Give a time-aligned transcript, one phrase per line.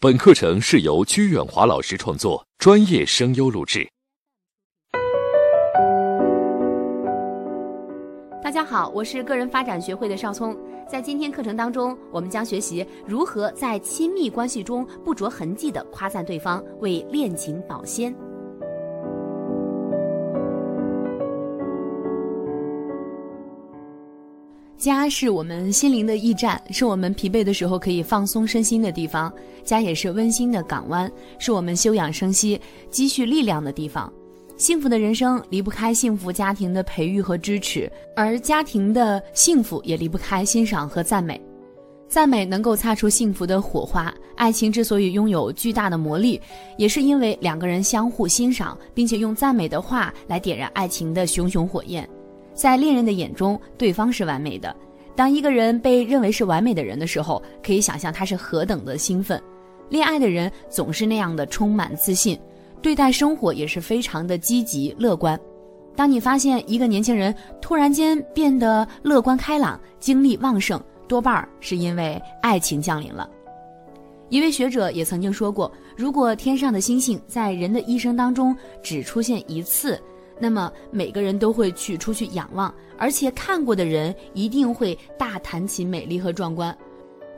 [0.00, 3.84] 本课程是由鞠远华老师创作，专业声优录制。
[8.40, 10.56] 大家好，我是个人发展学会的邵聪。
[10.88, 18.14] 在今天课程当中，我们将学习如何在亲密关系中不着痕迹的夸赞对方，为恋情保鲜。
[24.78, 29.32] 家是我们心灵的驿站，是我们疲惫的时候可以放松身心的地方。
[29.64, 32.58] 家也是温馨的港湾，是我们休养生息、
[32.88, 34.10] 积蓄力量的地方。
[34.56, 41.40] 幸福的人生离不开幸福家庭的培育和支持，而家庭的幸福也离不开欣赏和赞美。
[42.08, 44.14] 赞美能够擦出幸福的火花。
[44.36, 46.40] 爱情之所以拥有巨大的魔力，
[46.76, 52.08] 也是因为两个人相互欣赏，并且用赞美的话来点燃爱情的熊熊火焰。
[52.58, 54.74] 在恋人的眼中，对方是完美的。
[55.14, 59.40] 当一个人被认为是完美的人的时候，可以想象他是何等的兴奋。
[59.88, 62.36] 恋爱的人总是那样的充满自信，
[62.82, 65.38] 对待生活也是非常的积极乐观。
[65.94, 73.30] 当你发现一个年轻人突然间变得乐观开朗、精力旺盛，多半是因为爱情降临了。
[74.30, 79.98] 一位学者也曾经说过，如果天上的星星在人的一生当中只出现一次，
[80.40, 86.76] 那么每个人都会去出去仰望，而且看过的人一定会大谈起美丽和壮观。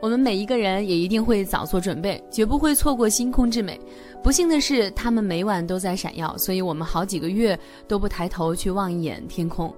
[0.01, 3.79] 我们每一个人也一定会早做准备，绝不会错过星空之美。
[4.23, 9.71] 不幸的是，他们每晚都在闪耀，所以我们好几个月都不抬头去望一眼天空。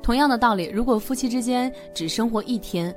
[0.00, 2.94] 同样的道理，如果夫妻之间只生活一天，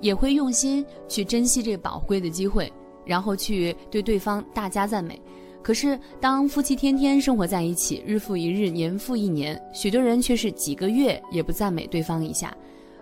[0.00, 2.70] 也会用心去珍惜这宝贵的机会，
[3.06, 5.18] 然后去对对方大加赞美。
[5.62, 12.52] 可是，当夫妻天天生活在一起，日复一日，年复一年，许多人却是几个月也不赞美对方一下，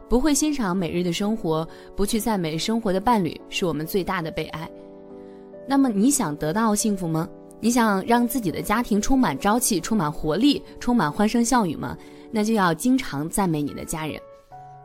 [0.08, 4.70] 不会欣赏每日的生活，不去赞美生活的伴侣，是我们最大的悲哀。
[5.66, 7.28] 那么，你想得到幸福吗？
[7.60, 11.96] 你想让自己的家庭充满朝气、充满活力、充满欢声笑语吗？
[12.30, 14.20] 那就要经常赞美你的家人。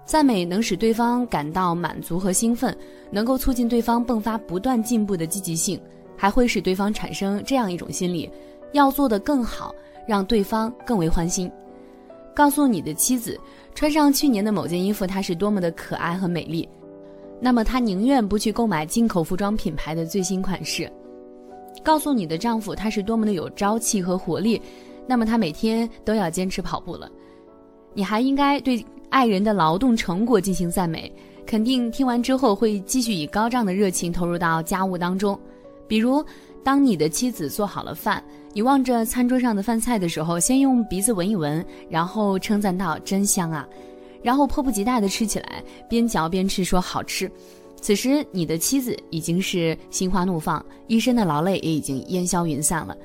[0.05, 2.77] 赞美能使对方感到满足和兴奋，
[3.11, 5.79] 能够促进对方迸发不断进步的积极性。
[6.15, 8.29] 还会使对方产生这样一种心理，
[8.73, 9.73] 要做得更好，
[10.07, 11.51] 让对方更为欢心。
[12.33, 13.39] 告诉你的妻子，
[13.73, 16.67] 穿上去年的某件衣服，它是多么的可爱和美丽，
[17.39, 20.91] 那么他宁愿不去购买进口服装品牌的最新款式。
[21.83, 24.61] 告诉你的丈夫，他是多么的有朝气和活力，
[25.07, 27.09] 那么他每天都要坚持跑步了。
[27.93, 31.09] 你还应该对爱人的劳动成果进行赞美，
[31.45, 35.39] 肯定听完之后会继续以高涨的热情投入到家务当中。
[35.87, 36.23] 比如，
[36.63, 38.23] 当你的妻子做好了饭，
[38.53, 43.67] 你望着餐桌上的饭菜的时候，先用鼻子闻一闻，然后称赞道：“真香啊！”
[44.23, 47.31] 然后迫不及待地吃起来，边嚼边吃，说：“好吃。”
[47.79, 52.97] 此时，你的妻子已经是心花怒放，一身的劳累也已经烟消云散了。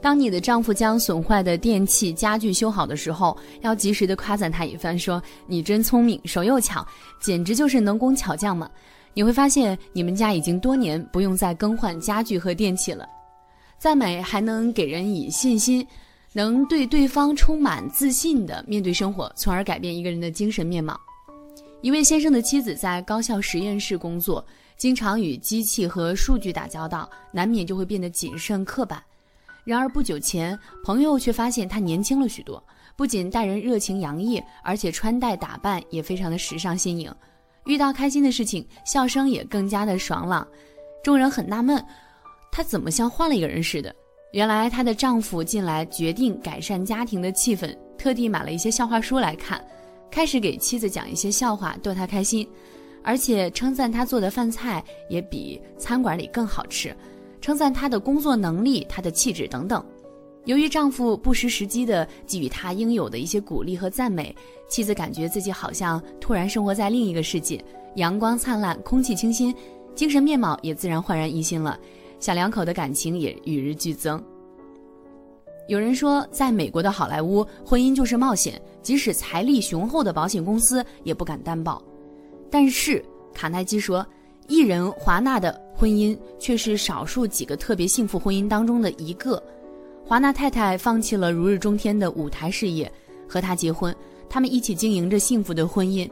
[0.00, 6.86] 当你的丈夫将损坏的电器家具修好的时候，要及时的夸赞他一番，说：“你真聪明，手又巧，
[7.20, 8.70] 简直就是能工巧匠嘛！”
[9.18, 13.04] 你会发现，你们家已经多年不用再更换家具和电器了。
[13.76, 15.84] 赞美还能给人以信心，
[16.34, 20.96] 能对对方充满自信的面对生活，从而改变一个人的精神面貌。
[21.80, 24.46] 一位先生的妻子在高校实验室工作，
[24.76, 29.02] 经常与机器和数据打交道，难免就会变得谨慎刻板。
[29.64, 32.62] 然而不久前，朋友却发现他年轻了许多，
[32.94, 37.12] 不仅待人热情洋溢，而且穿戴打扮也非常的时尚新颖。
[37.68, 40.46] 遇到开心的事情，笑声也更加的爽朗。
[41.04, 41.84] 众人很纳闷，
[42.50, 43.94] 她怎么像换了一个人似的？
[44.32, 49.62] 原来她的丈夫近来决定改善家庭的气氛，特地买了一些笑话书来看，
[50.10, 52.48] 开始给妻子讲一些笑话逗她开心，
[53.04, 56.96] 而且称赞她做的饭菜也比餐馆里更好吃，
[57.38, 59.84] 称赞她的工作能力、她的气质等等。
[60.48, 64.34] 由于丈夫不失时机地给予她应有的一些鼓励和赞美，
[64.66, 67.62] 妻子感觉自己好像突然生活在另一个世界，
[67.96, 69.54] 阳光灿烂，空气清新，
[69.94, 71.78] 精神面貌也自然焕然一新了。
[72.18, 74.24] 小两口的感情也与日俱增。
[75.68, 81.82] 有人说，在美国的好莱坞，婚姻就是冒险，即使财力雄厚的保险公司也不敢担保。
[82.50, 83.04] 但是
[83.34, 84.04] 卡耐基说，
[84.46, 89.42] 艺人华纳的婚姻却是少数几个特别幸福婚姻当中的一个。
[90.08, 92.90] 华纳太太放弃了如日中天的舞台事业，
[93.28, 93.94] 和他结婚，
[94.26, 96.08] 他们一起经营着幸福的婚姻。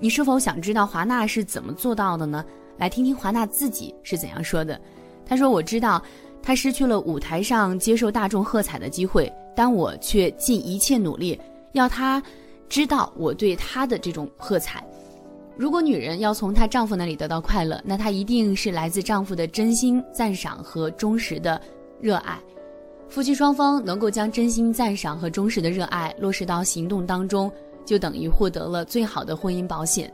[0.00, 2.42] 你是否想知道华纳是怎么做到的呢？
[2.78, 4.80] 来听听华纳自己是怎样说的。
[5.26, 6.02] 他说：“我知道，
[6.42, 11.38] 他失去了舞台上接受大众喝彩的机会，但我却尽一切努力
[11.72, 12.22] 要他
[12.66, 14.82] 知道我对他的这种喝彩。
[15.54, 21.60] 如果女人要从她丈夫那里得到快乐，那她一定是来自丈夫的真心赞赏和忠实的
[22.00, 22.40] 热爱。
[23.14, 27.48] 夫妻双方能够将真心赞赏和忠实的热爱落实到行动当中，
[27.84, 30.12] 就等于获得了最好的婚姻保险。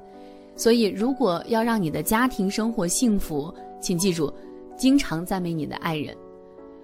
[0.55, 3.51] 所以，如果要让你的家庭生活幸福，
[3.81, 4.31] 请记住，
[4.77, 6.15] 经常赞美你的爱人。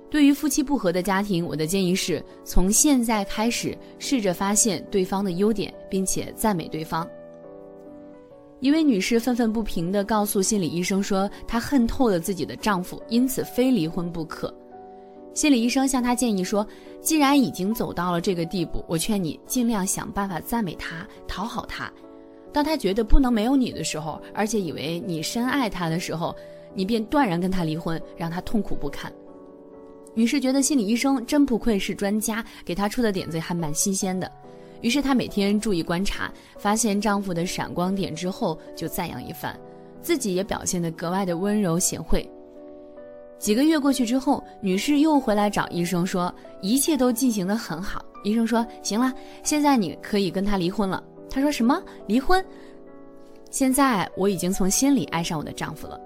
[0.08, 7.06] 对于夫妻不和的家庭，我的建议是从现在开始试着发现对方的优点，并且赞美对方。
[8.60, 14.50] 一位女士愤愤不平地告诉心理医生说，她恨透了自己的丈夫，因此非离婚不可。
[15.36, 16.66] 心理医生向她建议说，
[17.02, 21.92] 既然已经走到了这个地步，我劝你尽量想办法赞美他，讨好他。
[22.54, 26.34] 当他觉得不能没有你的时候，而且以为你深爱他的时候，
[26.72, 29.12] 你便断然跟他离婚，让他痛苦不堪。
[30.14, 34.32] 女士觉得心理医生真不愧是专家，给她出的点子还蛮新鲜的。
[34.80, 39.54] 于是她每天注意观察，发现丈夫的闪光点之后就赞扬一番，
[40.00, 42.26] 自己也表现得格外的温柔贤惠。
[43.38, 48.04] 几个月过去之后，女士又回来找医生说，一切都进行得很好。
[48.24, 49.12] 医生说：“行了，
[49.42, 52.44] 现在你可以跟他离婚了。”她说：“什么离婚？
[53.50, 56.00] 现在我已经从心里爱上我的丈夫了。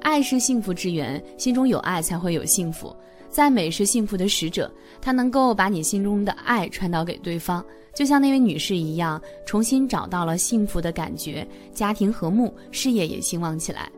[0.00, 2.94] 爱是幸福之源，心中有爱才会有幸福。
[3.28, 13.90] 赞美是幸福的使者，它能够把你心中的爱传导给对方，就像那位女士一样，重新找到了幸福的感觉，家庭和睦，事业也兴旺起来。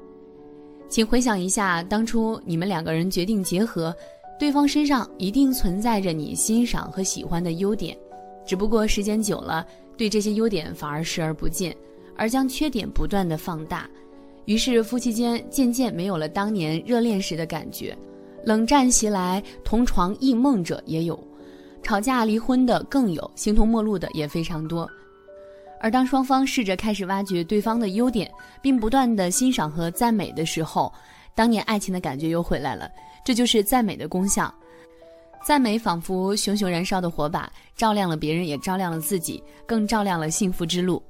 [0.88, 3.94] 请回想一下，当初你们两个人决定结合，
[4.38, 7.96] 对方身上一定存在着你欣赏和喜欢的优点，
[8.46, 9.67] 只不过时间久了。”
[9.99, 11.76] 对这些优点反而视而不见，
[12.17, 13.90] 而将缺点不断的放大，
[14.44, 17.99] 于是夫妻间渐渐没有了当年热恋时的感觉，
[18.44, 21.19] 冷战袭来，同床异梦者也有，
[21.82, 24.88] 吵架离婚的更有，形同陌路的也非常多。
[25.80, 28.30] 而当双方试着开始挖掘对方的优点，
[28.60, 30.92] 并不断的欣赏和赞美的时候，
[31.34, 32.90] 当年爱情的感觉又回来了。
[33.25, 34.52] 这就是赞美的功效。
[35.44, 41.02] 赞美仿佛熊熊燃烧的火把，照亮了别人，也照亮了自己，更照亮了幸福之路。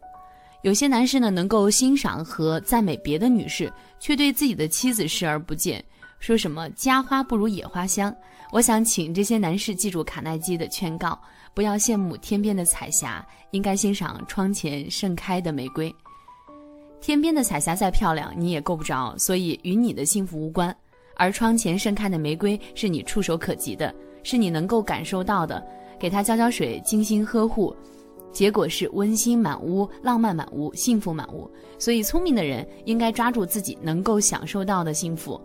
[0.63, 5.83] 有些男士呢，能够欣赏和赞美别的女士，却对自己的妻子视而不见，
[6.19, 8.15] 说什么“家花不如野花香”。
[8.51, 11.19] 我想请这些男士记住卡耐基的劝告：
[11.59, 15.93] 不要羡慕天边的彩霞，应该欣赏窗前盛开的玫瑰。
[17.01, 20.73] 天边的彩霞再漂亮，你也够不着，所以与你的幸福无关。
[21.17, 23.93] 而窗前盛开的玫瑰，是你触手可及的。
[24.23, 25.61] 是你能够感受到的，
[25.99, 27.75] 给它浇浇水，精心呵护，
[28.31, 31.51] 结果是温馨满屋、浪漫满屋、幸福满屋。
[31.77, 35.41] 所以，聪明的人应该抓住自己能够享受到的幸福。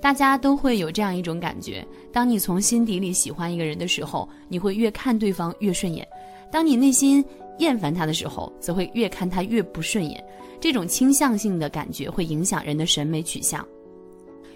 [0.00, 6.04] 大家都会有这样一种感觉：当你从心底里喜欢一个人的时候，你会越看对方越顺眼；
[6.52, 7.24] 当你内心
[7.58, 10.24] 厌烦他的时候，则会越看他越不顺眼。
[10.60, 13.66] 这种倾向性的感觉会影响人的审美取向。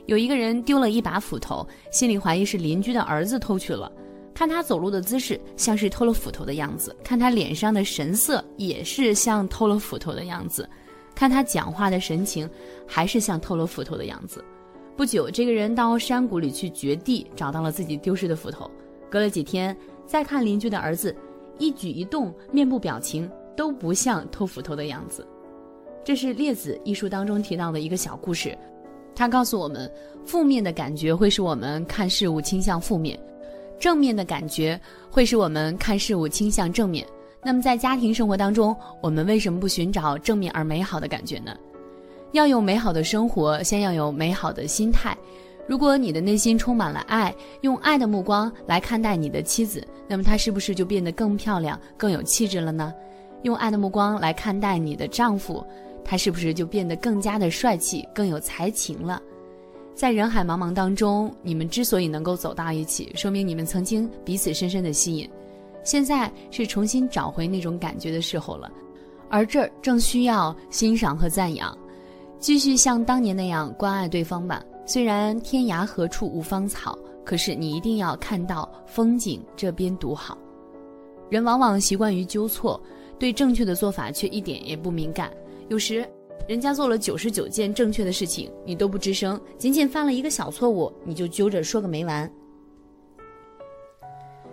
[0.07, 3.91] 有一个人丢了一把斧头，心里怀疑是邻居的儿子偷去了。
[4.35, 10.65] 看他走路的姿势，像是偷了斧头的样子；看他脸上的神色，也是像偷了斧头的样子；
[11.15, 12.49] 看他讲话的神情，
[12.87, 14.43] 还是像偷了斧头的样子。
[14.95, 18.71] 不久，这个人到山谷里去掘地，找到了自己丢失的斧头。
[19.11, 21.15] 隔了几天，再看邻居的儿子，
[21.59, 25.27] 一举一动、面部表情都不像偷斧头的样子。
[26.05, 28.57] 这是《列子》一书当中提到的一个小故事。
[29.15, 29.91] 他告诉我们，
[30.25, 33.19] 负面的感觉会使我们看事物倾向负面，
[33.79, 34.79] 正面的感觉
[35.11, 37.07] 会使我们看事物倾向正面。
[37.43, 41.57] 那么在家庭生活当中，我们为什么不寻找正面而美好的感觉呢？
[42.33, 45.17] 要有美好的生活，先要有美好的心态。
[45.67, 52.93] 如果你的内心充满了爱，用爱的目光来看待你的妻子，那么她是不是就变得更漂亮、更有气质了呢？
[53.43, 55.65] 用爱的目光来看待你的丈夫。
[56.05, 59.23] 他是不是就变得更加的帅气、更有才情了？
[59.95, 65.31] 在人海茫茫当中，你们之所以能够走到一起，说明你们曾经彼此深深的吸引。
[65.85, 68.69] 现在是重新找回那种感觉的时候了，
[69.31, 71.79] 而这正需要欣赏和赞扬，
[72.43, 74.65] 继续像当年那样关爱对方吧。
[74.85, 80.37] 虽然天涯何处无芳草，可是你一定要看到风景这边独好。
[81.31, 82.83] 人往往习惯于纠错，
[83.17, 85.33] 对正确的做法却一点也不敏感。
[85.69, 86.05] 有时，
[86.49, 92.29] 人家做了九十九件正确的事情，你都不吱声；仅仅犯了一个小错误，你就揪着说个没完。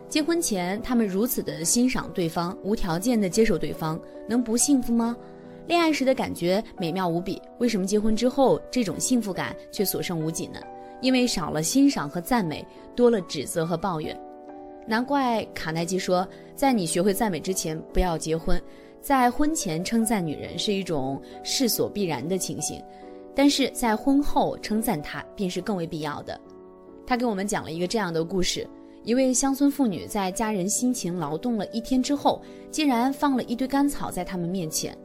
[0.07, 5.17] 结婚前，他们如此的欣赏对方，无条件的接受对方，能不幸福吗？
[5.69, 10.59] 恋爱时的感觉美妙无比，为什么结婚之后这种幸福感却所剩无几呢？
[10.99, 14.19] 因为少了欣赏和赞美，多了指责和抱怨。
[14.87, 18.59] 难怪卡耐基说，在你学会赞美之前，不要结婚。
[18.99, 22.83] 在婚前称赞女人是一种势所必然的情形，
[23.35, 26.41] 但是在婚后称赞她便是更为必要的。
[27.05, 28.67] 他给我们讲了一个这样的故事：
[29.03, 34.97] 一位乡村妇女在家人辛勤劳动了一天之后，竟然放了一堆干草在他们面前。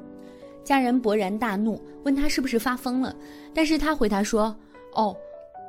[0.64, 3.14] 家人勃然大怒，问他是不是发疯了，
[3.52, 4.56] 但是他回答说
[4.96, 5.14] ：“哦，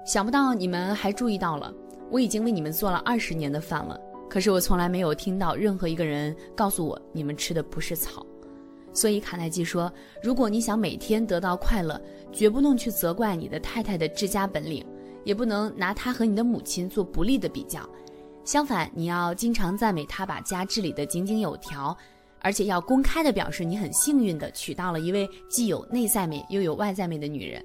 [0.05, 1.73] 想不到你们还注意到了，
[2.09, 8.25] 我已经为你们做了二十年的饭了。”可是我从来没有听到任何一个人告诉我，你们吃的不是草。
[8.91, 9.91] 所以卡耐基说，
[10.23, 14.83] 如果你想每天得到快乐，绝不能去责怪你的太太的治家本领，
[15.23, 17.87] 也不能拿她和你的母亲做不利的比较。
[18.43, 21.95] 相反，你要经常赞美她把家治理得井井有条，
[22.45, 27.59] 而且要公开的表示你很幸运的娶到了一位既有内在美又有外在美的女人。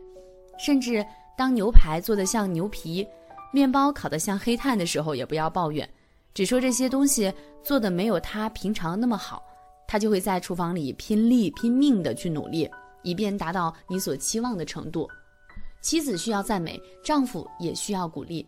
[0.58, 1.04] 甚至
[1.36, 3.06] 当牛排做得像牛皮，
[3.52, 5.86] 面包烤得像黑炭的时候，也不要抱怨。
[6.32, 7.30] 只说这些东西
[7.62, 9.42] 做的没有他平常那么好，
[9.86, 12.66] 他就会在厨房里拼力拼命的去努力，
[13.02, 15.06] 以便达到你所期望的程度。
[15.82, 18.46] 妻子需要赞美，丈夫也需要鼓励。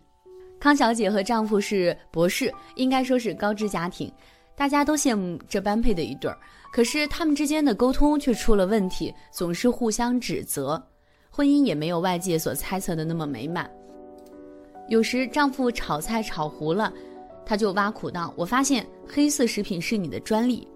[0.59, 4.11] 康小姐和丈夫是博士，应该说是高知家庭，
[4.57, 6.39] 大家都羡慕这般配的一对儿。
[6.73, 10.83] 可是他们之间的沟通却出了问题，总是互相指责，
[11.31, 13.71] 婚姻也没有外界所猜测的那么美满。
[14.89, 16.93] 有时丈夫炒菜炒糊了。
[17.45, 20.67] 她就挖苦道：“我发现黑色食品是你的专利。”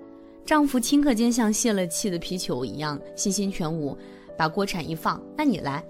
[0.44, 3.96] 丈夫顷刻间像泄了气的皮球一样，信心全无，
[4.36, 5.82] 把锅铲一放：“那你来。”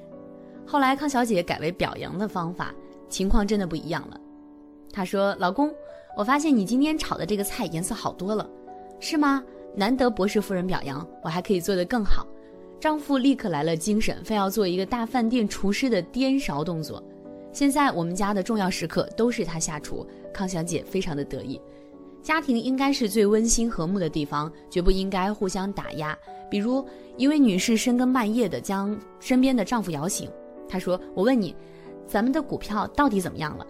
[0.67, 2.75] 后来康小姐改为表扬的方法，
[3.09, 4.21] 情况真的不一样了。
[4.93, 5.73] 她说：“老公，
[6.17, 8.49] 我发现你今天炒的这个菜颜色好多了，
[8.99, 9.45] 是吗？
[9.75, 12.27] 难得博士夫人表扬，我还可以做得更好。”
[12.81, 17.03] 丈夫立刻来了精神，非要做一个大饭店厨师的颠勺动作。
[17.53, 21.61] 现在我们家的重要时刻都是他下厨，康小姐非常的得意。
[22.23, 26.17] 家庭应该是最温馨和睦的地方，绝不应该互相打压。
[26.51, 26.85] 比如
[27.17, 30.31] 一位女士深更半夜的将身边的丈夫摇醒，
[30.67, 31.55] 她说：“我问你，
[32.07, 33.67] 咱们的股票到底怎么样了？”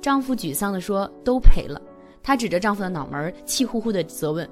[0.00, 1.80] 丈夫沮丧地说：“都赔了。”
[2.22, 4.48] 她指着丈夫的脑门，气呼呼地责问：“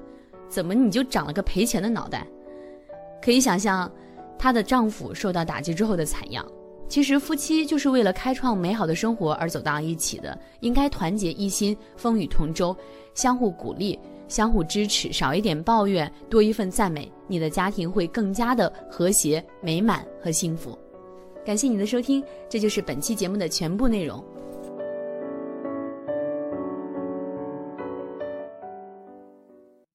[0.48, 2.26] 怎么你就长了个赔钱的脑袋？”
[3.22, 3.90] 可以想象，
[4.38, 6.46] 她的丈夫受到打击之后的惨样。
[6.88, 12.74] 其实夫妻就是为了开创美好的生活而走到一起的，应该团结一心，风雨同舟，
[13.12, 20.78] 相互鼓励，相互支持，少一点抱怨，多一份赞美，你的家庭会更加的和谐、美满和幸福。
[21.44, 24.24] 感谢你的收听，这就是本期节目的全部内容。